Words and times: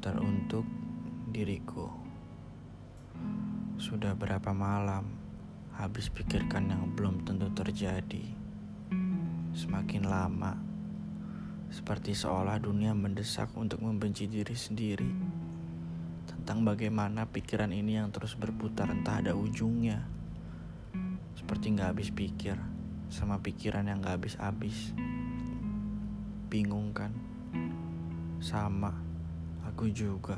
Untuk 0.00 0.64
diriku. 1.28 1.92
Sudah 3.76 4.16
berapa 4.16 4.48
malam 4.56 5.04
Habis 5.76 6.08
pikirkan 6.08 6.72
yang 6.72 6.96
belum 6.96 7.28
tentu 7.28 7.52
terjadi. 7.52 8.24
Semakin 9.52 10.08
lama 10.08 10.56
Seperti 11.68 12.16
seolah 12.16 12.56
dunia 12.56 12.96
mendesak 12.96 13.52
untuk 13.60 13.84
membenci 13.84 14.24
diri 14.24 14.56
sendiri. 14.56 15.12
Tentang 16.24 16.64
bagaimana 16.64 17.28
pikiran 17.28 17.68
ini 17.68 18.00
yang 18.00 18.08
terus 18.08 18.40
berputar 18.40 18.88
entah 18.88 19.20
ada 19.20 19.36
ujungnya. 19.36 20.08
Seperti 21.36 21.76
gak 21.76 21.92
habis 21.92 22.08
pikir 22.08 22.56
Sama 23.12 23.44
pikiran 23.44 23.84
yang 23.84 24.00
gak 24.00 24.16
habis-habis. 24.16 24.96
Bingung 26.48 26.96
kan? 26.96 27.12
Sama 28.40 29.09
Aku 29.70 29.86
juga. 29.86 30.34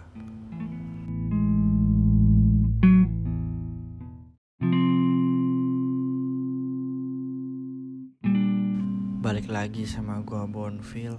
Balik 9.24 9.48
lagi 9.48 9.88
sama 9.88 10.20
gua 10.20 10.44
Bonfil 10.44 11.16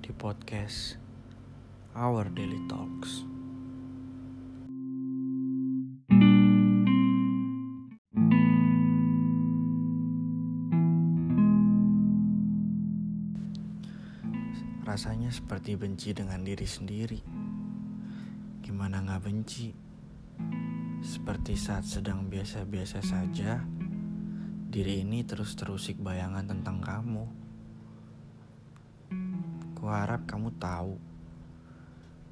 di 0.00 0.08
podcast 0.16 0.96
Our 1.92 2.32
Daily 2.32 2.64
Talks. 2.64 3.28
Rasanya 14.84 15.32
seperti 15.32 15.80
benci 15.80 16.12
dengan 16.12 16.44
diri 16.44 16.68
sendiri. 16.68 17.16
Gimana 18.60 19.00
gak 19.00 19.24
benci? 19.24 19.72
Seperti 21.00 21.56
saat 21.56 21.88
sedang 21.88 22.28
biasa-biasa 22.28 23.00
saja, 23.00 23.64
diri 24.68 25.00
ini 25.00 25.24
terus 25.24 25.56
terusik 25.56 25.96
bayangan 26.04 26.44
tentang 26.52 26.84
kamu. 26.84 27.24
Kuharap 29.72 30.28
kamu 30.28 30.52
tahu 30.60 31.00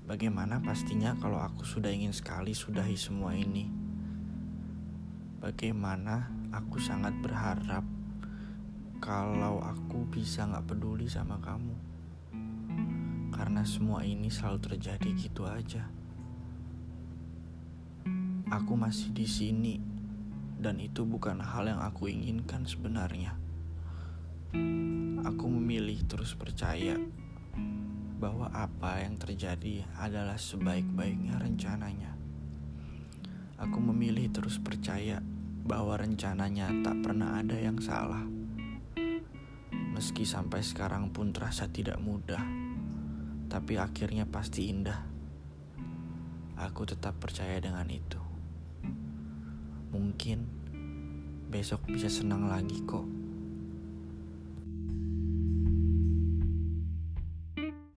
bagaimana 0.05 0.61
pastinya 0.61 1.17
kalau 1.17 1.41
aku 1.41 1.65
sudah 1.65 1.89
ingin 1.89 2.13
sekali 2.13 2.53
sudahi 2.53 3.01
semua 3.01 3.33
ini. 3.33 3.65
Bagaimana 5.41 6.29
aku 6.53 6.77
sangat 6.77 7.17
berharap 7.25 7.89
kalau 9.01 9.65
aku 9.65 10.05
bisa 10.13 10.45
gak 10.45 10.69
peduli 10.69 11.09
sama 11.09 11.41
kamu 11.41 11.92
karena 13.33 13.65
semua 13.65 14.05
ini 14.05 14.29
selalu 14.29 14.61
terjadi 14.61 15.11
gitu 15.17 15.49
aja. 15.49 15.89
Aku 18.53 18.77
masih 18.77 19.11
di 19.17 19.25
sini 19.25 19.81
dan 20.61 20.77
itu 20.79 21.09
bukan 21.09 21.41
hal 21.41 21.67
yang 21.67 21.81
aku 21.81 22.13
inginkan 22.13 22.69
sebenarnya. 22.69 23.35
Aku 25.25 25.49
memilih 25.49 26.05
terus 26.05 26.37
percaya 26.37 27.01
bahwa 28.21 28.53
apa 28.53 29.03
yang 29.03 29.17
terjadi 29.17 29.89
adalah 29.97 30.37
sebaik-baiknya 30.37 31.41
rencananya. 31.41 32.13
Aku 33.57 33.81
memilih 33.81 34.29
terus 34.31 34.61
percaya 34.61 35.19
bahwa 35.65 35.97
rencananya 35.97 36.71
tak 36.85 37.01
pernah 37.01 37.41
ada 37.41 37.57
yang 37.57 37.81
salah. 37.81 38.23
Meski 39.97 40.29
sampai 40.29 40.61
sekarang 40.61 41.11
pun 41.11 41.33
terasa 41.33 41.71
tidak 41.71 41.97
mudah 41.99 42.72
tapi 43.53 43.77
akhirnya 43.77 44.25
pasti 44.25 44.73
indah. 44.73 44.97
Aku 46.57 46.89
tetap 46.89 47.21
percaya 47.21 47.61
dengan 47.61 47.85
itu. 47.93 48.17
Mungkin 49.93 50.49
besok 51.53 51.85
bisa 51.85 52.09
senang 52.09 52.49
lagi 52.49 52.81
kok. 52.89 53.05